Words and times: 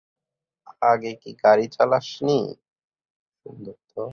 আগে 0.83 1.11
কি 1.21 1.31
গাড়ি 1.43 1.65
চালাসনি? 1.75 2.39